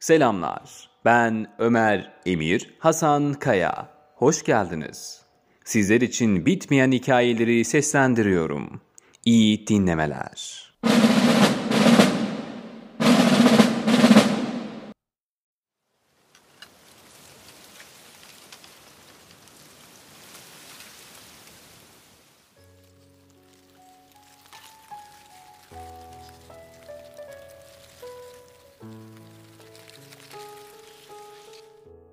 Selamlar. 0.00 0.88
Ben 1.04 1.46
Ömer 1.58 2.12
Emir 2.26 2.74
Hasan 2.78 3.34
Kaya. 3.34 3.88
Hoş 4.14 4.42
geldiniz. 4.42 5.22
Sizler 5.64 6.00
için 6.00 6.46
bitmeyen 6.46 6.92
hikayeleri 6.92 7.64
seslendiriyorum. 7.64 8.80
İyi 9.24 9.66
dinlemeler. 9.66 10.72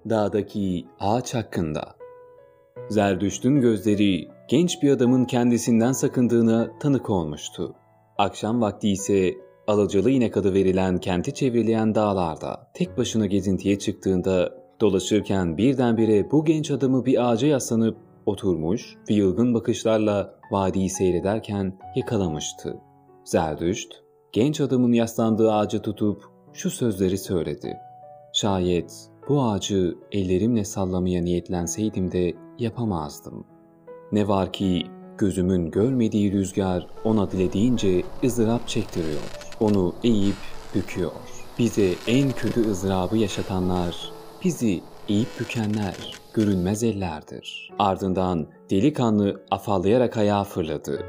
Dağdaki 0.09 0.85
ağaç 0.99 1.33
hakkında. 1.33 1.95
Zerdüşt'ün 2.89 3.61
gözleri 3.61 4.27
genç 4.47 4.83
bir 4.83 4.91
adamın 4.91 5.25
kendisinden 5.25 5.91
sakındığına 5.91 6.79
tanık 6.79 7.09
olmuştu. 7.09 7.75
Akşam 8.17 8.61
vakti 8.61 8.89
ise 8.89 9.33
Alacalı 9.67 10.11
İnek 10.11 10.37
adı 10.37 10.53
verilen 10.53 10.97
kenti 10.97 11.33
çevreleyen 11.33 11.95
dağlarda 11.95 12.71
tek 12.73 12.97
başına 12.97 13.25
gezintiye 13.25 13.79
çıktığında 13.79 14.53
dolaşırken 14.81 15.57
birdenbire 15.57 16.31
bu 16.31 16.45
genç 16.45 16.71
adamı 16.71 17.05
bir 17.05 17.29
ağaca 17.29 17.47
yaslanıp 17.47 17.97
oturmuş 18.25 18.95
ve 19.09 19.13
yılgın 19.13 19.53
bakışlarla 19.53 20.33
vadiyi 20.51 20.89
seyrederken 20.89 21.79
yakalamıştı. 21.95 22.77
Zerdüşt, 23.23 23.93
genç 24.31 24.61
adamın 24.61 24.91
yaslandığı 24.91 25.53
ağacı 25.53 25.81
tutup 25.81 26.23
şu 26.53 26.69
sözleri 26.69 27.17
söyledi. 27.17 27.77
Şayet 28.33 29.09
bu 29.29 29.43
ağacı 29.43 29.95
ellerimle 30.11 30.65
sallamaya 30.65 31.21
niyetlenseydim 31.21 32.11
de 32.11 32.33
yapamazdım. 32.59 33.45
Ne 34.11 34.27
var 34.27 34.53
ki 34.53 34.83
gözümün 35.17 35.71
görmediği 35.71 36.31
rüzgar 36.31 36.87
ona 37.03 37.31
dilediğince 37.31 38.03
ızdırap 38.23 38.67
çektiriyor. 38.67 39.21
Onu 39.59 39.93
eğip 40.03 40.35
büküyor. 40.75 41.11
Bize 41.59 41.93
en 42.07 42.31
kötü 42.31 42.69
ızdırabı 42.69 43.17
yaşatanlar, 43.17 44.11
bizi 44.43 44.81
eğip 45.09 45.27
bükenler, 45.39 46.13
görünmez 46.33 46.83
ellerdir. 46.83 47.71
Ardından 47.79 48.47
delikanlı 48.69 49.45
afallayarak 49.51 50.17
ayağa 50.17 50.43
fırladı. 50.43 51.05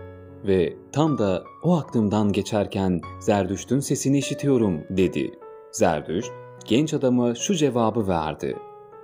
Ve 0.47 0.77
tam 0.93 1.19
da 1.19 1.45
o 1.63 1.77
aklımdan 1.77 2.33
geçerken 2.33 3.01
Zerdüşt'ün 3.21 3.81
sesini 3.81 4.19
işitiyorum 4.19 4.85
dedi. 4.91 5.33
Zerdüşt 5.73 6.46
genç 6.67 6.95
adama 6.95 7.35
şu 7.35 7.55
cevabı 7.55 8.09
verdi. 8.09 8.57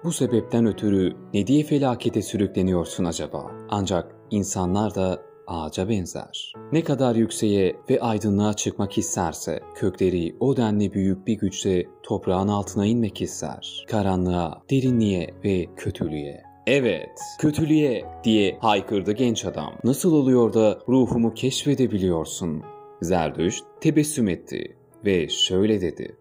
Bu 0.05 0.13
sebepten 0.13 0.67
ötürü 0.67 1.17
ne 1.35 1.47
diye 1.47 1.65
felakete 1.65 2.23
sürükleniyorsun 2.23 3.05
acaba? 3.05 3.51
Ancak 3.71 4.17
insanlar 4.31 4.95
da 4.95 5.23
ağaca 5.47 5.89
benzer. 5.89 6.53
Ne 6.73 6.85
kadar 6.85 7.15
yükseğe 7.15 7.77
ve 7.91 8.01
aydınlığa 8.01 8.55
çıkmak 8.55 8.99
isterse, 8.99 9.61
kökleri 9.75 10.37
o 10.41 10.57
denli 10.57 10.93
büyük 10.93 11.27
bir 11.27 11.39
güçle 11.39 11.87
toprağın 12.03 12.49
altına 12.49 12.87
inmek 12.87 13.23
ister. 13.23 13.85
Karanlığa, 13.91 14.63
derinliğe 14.71 15.35
ve 15.45 15.67
kötülüğe. 15.77 16.43
Evet, 16.67 17.21
kötülüğe 17.41 18.05
diye 18.25 18.59
haykırdı 18.61 19.13
genç 19.13 19.45
adam. 19.45 19.75
Nasıl 19.85 20.13
oluyor 20.13 20.55
da 20.55 20.79
ruhumu 20.89 21.35
keşfedebiliyorsun? 21.35 22.63
Zerdüşt 23.03 23.65
tebessüm 23.81 24.29
etti 24.29 24.77
ve 25.05 25.29
şöyle 25.29 25.81
dedi 25.81 26.17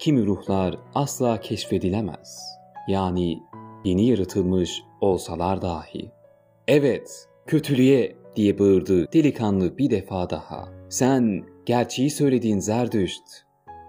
kimi 0.00 0.26
ruhlar 0.26 0.78
asla 0.94 1.40
keşfedilemez. 1.40 2.58
Yani 2.88 3.42
yeni 3.84 4.06
yaratılmış 4.06 4.82
olsalar 5.00 5.62
dahi. 5.62 6.10
Evet, 6.68 7.28
kötülüğe 7.46 8.16
diye 8.36 8.58
bağırdı 8.58 9.12
delikanlı 9.12 9.78
bir 9.78 9.90
defa 9.90 10.30
daha. 10.30 10.68
Sen 10.88 11.44
gerçeği 11.66 12.10
söylediğin 12.10 12.58
Zerdüşt. 12.58 13.22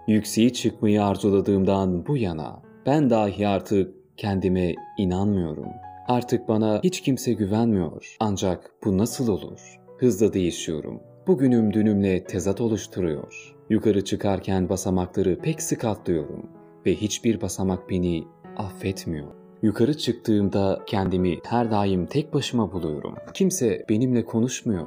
Yükseği 0.08 0.52
çıkmayı 0.52 1.04
arzuladığımdan 1.04 2.06
bu 2.06 2.16
yana 2.16 2.62
ben 2.86 3.10
dahi 3.10 3.48
artık 3.48 3.94
kendime 4.16 4.74
inanmıyorum. 4.98 5.68
Artık 6.08 6.48
bana 6.48 6.80
hiç 6.84 7.00
kimse 7.00 7.32
güvenmiyor. 7.32 8.16
Ancak 8.20 8.70
bu 8.84 8.98
nasıl 8.98 9.28
olur? 9.28 9.80
Hızla 9.98 10.32
değişiyorum. 10.32 11.11
Bugünüm 11.26 11.72
dünümle 11.72 12.24
tezat 12.24 12.60
oluşturuyor. 12.60 13.54
Yukarı 13.70 14.04
çıkarken 14.04 14.68
basamakları 14.68 15.38
pek 15.38 15.62
sık 15.62 15.84
atlıyorum 15.84 16.46
ve 16.86 16.94
hiçbir 16.94 17.40
basamak 17.40 17.90
beni 17.90 18.24
affetmiyor. 18.56 19.28
Yukarı 19.62 19.96
çıktığımda 19.96 20.80
kendimi 20.86 21.38
her 21.44 21.70
daim 21.70 22.06
tek 22.06 22.34
başıma 22.34 22.72
buluyorum. 22.72 23.14
Kimse 23.34 23.84
benimle 23.88 24.24
konuşmuyor. 24.24 24.86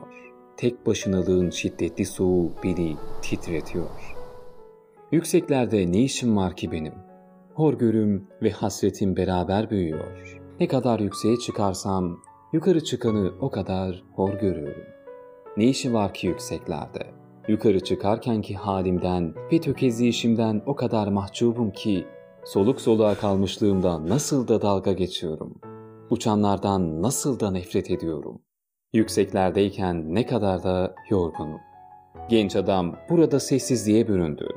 Tek 0.57 0.85
başınalığın 0.85 1.50
şiddetli 1.50 2.06
soğuğu 2.06 2.51
beni 2.63 2.95
titretiyor. 3.22 4.16
Yükseklerde 5.12 5.91
ne 5.91 6.01
işim 6.01 6.38
var 6.38 6.56
ki 6.56 6.72
benim? 6.72 6.94
Horgörüm 7.53 8.28
ve 8.41 8.51
hasretim 8.51 9.16
beraber 9.16 9.69
büyüyor. 9.69 10.41
Ne 10.59 10.68
kadar 10.68 11.00
yükseğe 11.00 11.38
çıkarsam 11.38 12.19
yukarı 12.53 12.84
çıkanı 12.84 13.34
o 13.40 13.50
kadar 13.50 14.03
hor 14.16 14.34
görüyorum. 14.34 14.94
Ne 15.57 15.66
işi 15.66 15.93
var 15.93 16.13
ki 16.13 16.27
yükseklerde? 16.27 17.07
Yukarı 17.47 17.79
çıkarkenki 17.79 18.55
halimden 18.55 19.33
ve 19.51 19.61
tökezleyişimden 19.61 20.61
o 20.66 20.75
kadar 20.75 21.07
mahcubum 21.07 21.71
ki 21.71 22.05
soluk 22.45 22.81
soluğa 22.81 23.16
kalmışlığımdan 23.16 24.09
nasıl 24.09 24.47
da 24.47 24.61
dalga 24.61 24.94
geçiyorum. 24.94 25.61
Uçanlardan 26.09 27.01
nasıl 27.01 27.39
da 27.39 27.51
nefret 27.51 27.91
ediyorum. 27.91 28.41
Yükseklerdeyken 28.94 30.15
ne 30.15 30.25
kadar 30.25 30.63
da 30.63 30.95
yorgunum. 31.09 31.59
Genç 32.29 32.55
adam 32.55 32.95
burada 33.09 33.39
sessizliğe 33.39 34.07
büründü. 34.07 34.47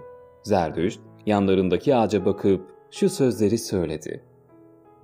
Zerdüşt 0.42 1.00
yanlarındaki 1.26 1.96
ağaca 1.96 2.24
bakıp 2.24 2.66
şu 2.90 3.08
sözleri 3.08 3.58
söyledi. 3.58 4.24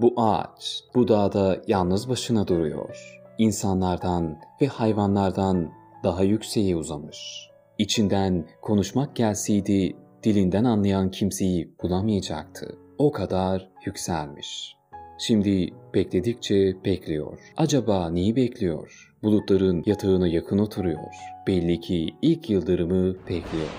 Bu 0.01 0.15
ağaç 0.17 0.85
bu 0.95 1.09
dağda 1.09 1.63
yalnız 1.67 2.09
başına 2.09 2.49
duruyor. 2.49 3.21
İnsanlardan 3.39 4.39
ve 4.61 4.67
hayvanlardan 4.67 5.71
daha 6.05 6.23
yükseğe 6.23 6.77
uzamış. 6.77 7.51
İçinden 7.79 8.47
konuşmak 8.63 9.17
gelseydi 9.17 9.97
dilinden 10.23 10.65
anlayan 10.65 11.11
kimseyi 11.11 11.75
bulamayacaktı. 11.83 12.79
O 12.99 13.13
kadar 13.13 13.71
yükselmiş. 13.87 14.77
Şimdi 15.19 15.69
bekledikçe 15.95 16.85
bekliyor. 16.85 17.39
Acaba 17.57 18.11
neyi 18.11 18.37
bekliyor? 18.37 19.13
Bulutların 19.23 19.83
yatağına 19.87 20.29
yakın 20.29 20.59
oturuyor. 20.59 21.15
Belli 21.47 21.81
ki 21.81 22.09
ilk 22.23 22.51
yıldırımı 22.51 23.15
bekliyor. 23.15 23.71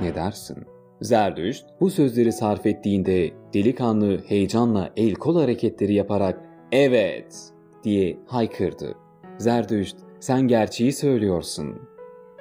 Ne 0.00 0.14
dersin? 0.14 0.56
Zerdüşt 1.00 1.66
bu 1.80 1.90
sözleri 1.90 2.32
sarf 2.32 2.66
ettiğinde 2.66 3.30
delikanlı 3.54 4.18
heyecanla 4.26 4.90
el 4.96 5.14
kol 5.14 5.40
hareketleri 5.40 5.94
yaparak 5.94 6.40
evet 6.72 7.52
diye 7.84 8.18
haykırdı. 8.26 8.94
Zerdüşt 9.38 9.96
sen 10.20 10.48
gerçeği 10.48 10.92
söylüyorsun. 10.92 11.74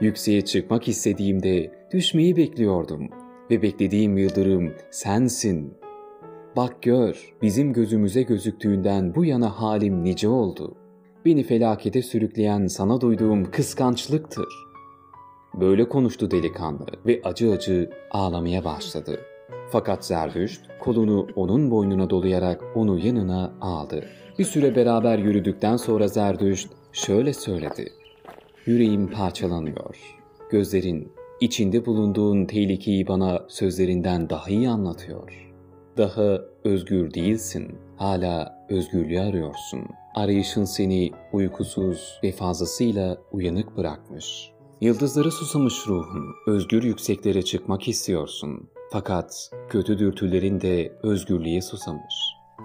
Yükseğe 0.02 0.42
çıkmak 0.42 0.88
istediğimde 0.88 1.72
düşmeyi 1.94 2.38
bekliyordum 2.38 3.10
ve 3.52 3.62
beklediğim 3.62 4.18
yıldırım 4.18 4.74
sensin. 4.92 5.74
Bak 6.56 6.82
gör, 6.82 7.34
bizim 7.42 7.74
gözümüze 7.74 8.22
gözüktüğünden 8.22 9.16
bu 9.16 9.26
yana 9.26 9.62
halim 9.62 10.04
nice 10.04 10.28
oldu. 10.28 10.76
Beni 11.26 11.44
felakete 11.44 12.02
sürükleyen 12.02 12.68
sana 12.68 13.02
duyduğum 13.02 13.52
kıskançlıktır. 13.52 14.48
Böyle 15.60 15.90
konuştu 15.90 16.32
delikanlı 16.32 16.86
ve 17.06 17.22
acı 17.24 17.52
acı 17.52 17.90
ağlamaya 18.12 18.66
başladı. 18.66 19.20
Fakat 19.72 20.06
Zerdüşt 20.06 20.62
kolunu 20.80 21.28
onun 21.36 21.72
boynuna 21.72 22.10
dolayarak 22.10 22.64
onu 22.76 23.00
yanına 23.00 23.54
aldı. 23.62 24.06
Bir 24.40 24.44
süre 24.44 24.76
beraber 24.76 25.18
yürüdükten 25.18 25.78
sonra 25.78 26.08
Zerdüşt 26.08 26.79
şöyle 26.94 27.34
söyledi. 27.34 27.94
Yüreğim 28.66 29.12
parçalanıyor. 29.12 29.98
Gözlerin, 30.52 31.12
içinde 31.40 31.86
bulunduğun 31.86 32.46
tehlikeyi 32.46 33.08
bana 33.08 33.46
sözlerinden 33.48 34.30
daha 34.30 34.50
iyi 34.50 34.70
anlatıyor. 34.70 35.52
Daha 35.98 36.40
özgür 36.64 37.14
değilsin. 37.14 37.76
Hala 37.98 38.66
özgürlüğü 38.70 39.20
arıyorsun. 39.20 39.86
Arayışın 40.16 40.64
seni 40.64 41.12
uykusuz 41.34 42.20
ve 42.24 42.32
fazlasıyla 42.32 43.18
uyanık 43.32 43.78
bırakmış. 43.78 44.52
Yıldızları 44.82 45.32
susamış 45.32 45.88
ruhun. 45.88 46.26
Özgür 46.48 46.84
yükseklere 46.84 47.42
çıkmak 47.42 47.88
istiyorsun. 47.88 48.70
Fakat 48.92 49.52
kötü 49.70 50.00
dürtülerin 50.00 50.62
de 50.62 50.94
özgürlüğe 51.04 51.62
susamış. 51.62 52.16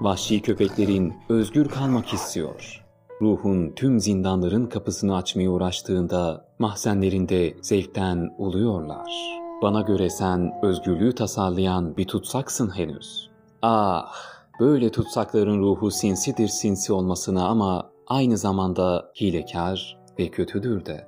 Vahşi 0.01 0.43
köpeklerin 0.43 1.15
özgür 1.29 1.69
kalmak 1.69 2.13
istiyor. 2.15 2.84
Ruhun 3.23 3.73
tüm 3.77 4.01
zindanların 4.01 4.67
kapısını 4.67 5.17
açmaya 5.17 5.51
uğraştığında 5.51 6.45
mahzenlerinde 6.59 7.55
zevkten 7.63 8.35
uluyorlar. 8.39 9.41
Bana 9.63 9.81
göre 9.81 10.11
sen 10.11 10.53
özgürlüğü 10.63 11.15
tasarlayan 11.15 11.97
bir 11.97 12.05
tutsaksın 12.05 12.77
henüz. 12.77 13.31
Ah, 13.63 14.13
böyle 14.61 14.91
tutsakların 14.91 15.59
ruhu 15.59 15.91
sinsidir 15.91 16.49
sinsi 16.49 16.93
olmasına 16.93 17.49
ama 17.49 17.91
aynı 18.07 18.37
zamanda 18.37 19.13
hilekar 19.21 19.99
ve 20.19 20.29
kötüdür 20.29 20.87
de. 20.87 21.07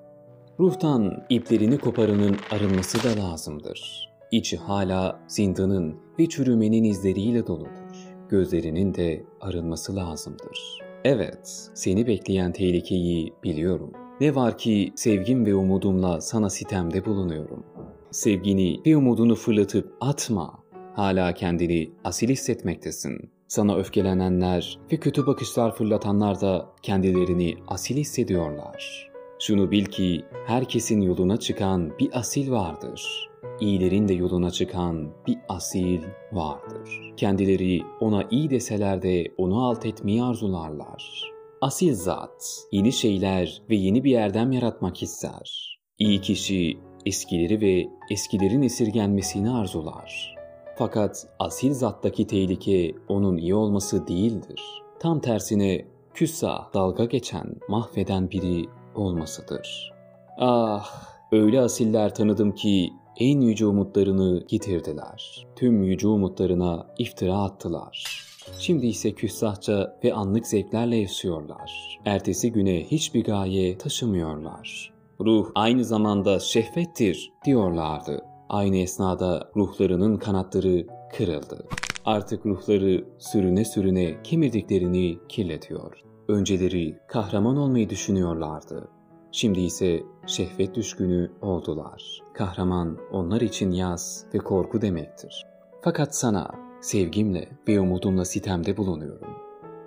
Ruhtan 0.61 1.25
iplerini 1.29 1.79
koparının 1.79 2.37
arınması 2.51 3.05
da 3.05 3.23
lazımdır. 3.23 4.11
İçi 4.31 4.57
hala 4.57 5.21
zindanın 5.29 5.97
ve 6.19 6.29
çürümenin 6.29 6.85
izleriyle 6.85 7.47
doludur. 7.47 8.17
Gözlerinin 8.29 8.95
de 8.95 9.25
arınması 9.41 9.97
lazımdır. 9.97 10.86
Evet, 11.09 11.71
seni 11.75 12.07
bekleyen 12.07 12.53
tehlikeyi 12.53 13.33
biliyorum. 13.45 13.93
Ne 14.21 14.35
var 14.35 14.59
ki 14.59 14.93
sevgim 14.97 15.47
ve 15.47 15.55
umudumla 15.55 16.21
sana 16.21 16.51
sitemde 16.51 17.05
bulunuyorum. 17.05 17.65
Sevgini 18.11 18.81
ve 18.87 18.97
umudunu 18.97 19.35
fırlatıp 19.35 19.95
atma. 20.01 20.59
Hala 20.95 21.35
kendini 21.35 21.91
asil 22.05 22.29
hissetmektesin. 22.29 23.31
Sana 23.49 23.77
öfkelenenler 23.77 24.79
ve 24.93 24.97
kötü 24.97 25.27
bakışlar 25.27 25.75
fırlatanlar 25.75 26.41
da 26.41 26.67
kendilerini 26.83 27.55
asil 27.69 27.97
hissediyorlar. 27.97 29.11
Şunu 29.39 29.71
bil 29.71 29.85
ki 29.85 30.25
herkesin 30.47 31.01
yoluna 31.01 31.37
çıkan 31.37 31.99
bir 31.99 32.19
asil 32.19 32.51
vardır. 32.51 33.31
İyilerin 33.61 34.09
de 34.09 34.15
yoluna 34.15 34.51
çıkan 34.51 35.11
bir 35.27 35.39
asil 35.49 36.03
vardır. 36.33 37.15
Kendileri 37.17 37.83
ona 38.01 38.25
iyi 38.31 38.51
deseler 38.51 39.03
de 39.03 39.25
onu 39.39 39.67
alt 39.67 39.87
etmeyi 39.87 40.23
arzularlar. 40.23 41.33
Asil 41.61 41.95
zat, 41.95 42.67
yeni 42.73 42.93
şeyler 42.93 43.63
ve 43.71 43.77
yeni 43.77 44.05
bir 44.05 44.11
yerden 44.11 44.51
yaratmak 44.51 45.03
ister. 45.03 45.79
İyi 45.99 46.21
kişi 46.21 46.79
eskileri 47.07 47.61
ve 47.61 47.89
eskilerin 48.11 48.63
esirgenmesini 48.63 49.51
arzular. 49.51 50.37
Fakat 50.79 51.27
asil 51.39 51.73
zattaki 51.73 52.27
tehlike 52.27 52.95
onun 53.09 53.37
iyi 53.37 53.55
olması 53.55 54.07
değildir. 54.07 54.61
Tam 55.01 55.21
tersine 55.21 55.85
küssa 56.15 56.71
dalga 56.75 57.05
geçen, 57.05 57.55
mahveden 57.69 58.31
biri 58.31 58.67
olmasıdır. 58.95 59.93
Ah, 60.39 60.87
öyle 61.33 61.61
asiller 61.61 62.15
tanıdım 62.15 62.53
ki 62.53 62.93
en 63.19 63.41
yüce 63.41 63.67
umutlarını 63.67 64.45
yitirdiler. 64.51 65.47
Tüm 65.57 65.83
yüce 65.83 66.09
umutlarına 66.09 66.87
iftira 66.99 67.39
attılar. 67.39 68.27
Şimdi 68.59 68.87
ise 68.87 69.13
küstahça 69.13 69.99
ve 70.05 70.15
anlık 70.15 70.47
zevklerle 70.47 70.97
yaşıyorlar. 70.97 71.99
Ertesi 72.05 72.53
güne 72.53 72.85
hiçbir 72.85 73.25
gaye 73.25 73.79
taşımıyorlar. 73.79 74.93
Ruh 75.21 75.51
aynı 75.55 75.85
zamanda 75.85 76.39
şehvettir 76.39 77.33
diyorlardı. 77.45 78.25
Aynı 78.49 78.77
esnada 78.77 79.51
ruhlarının 79.57 80.17
kanatları 80.17 80.87
kırıldı. 81.17 81.67
Artık 82.05 82.47
ruhları 82.47 83.05
sürüne 83.19 83.65
sürüne 83.65 84.23
kemirdiklerini 84.23 85.19
kirletiyor. 85.29 86.03
Önceleri 86.29 86.99
kahraman 87.09 87.57
olmayı 87.57 87.91
düşünüyorlardı. 87.91 88.89
Şimdi 89.33 89.61
ise 89.61 90.03
şehvet 90.27 90.75
düşkünü 90.75 91.31
oldular. 91.43 92.23
Kahraman 92.35 92.99
onlar 93.13 93.41
için 93.41 93.71
yaz 93.71 94.25
ve 94.35 94.39
korku 94.39 94.81
demektir. 94.83 95.47
Fakat 95.83 96.17
sana 96.17 96.51
sevgimle 96.81 97.49
ve 97.69 97.81
umudumla 97.81 98.25
sitemde 98.25 98.77
bulunuyorum. 98.77 99.29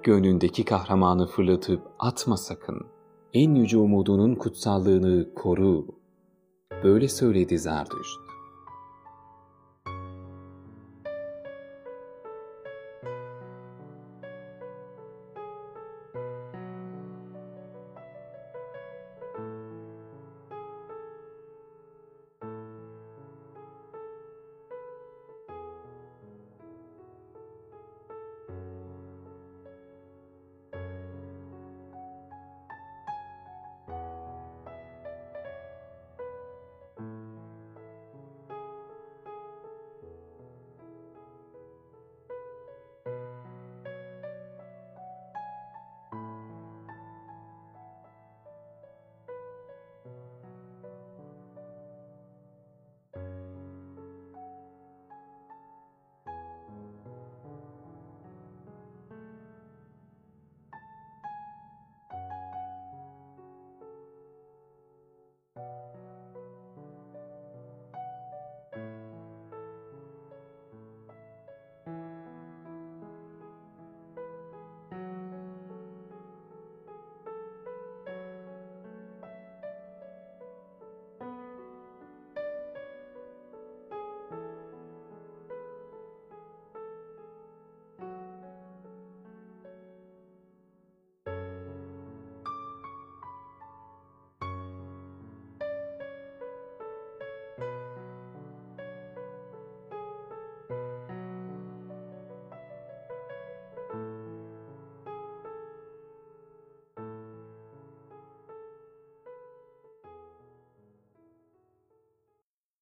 Gönlündeki 0.03 0.65
kahramanı 0.65 1.27
fırlatıp 1.27 1.81
atma 1.99 2.37
sakın. 2.37 2.81
En 3.33 3.55
yüce 3.55 3.77
umudunun 3.77 4.35
kutsallığını 4.35 5.33
koru. 5.35 5.85
Böyle 6.83 7.07
söyledi 7.07 7.59
Zerdüşt. 7.59 8.28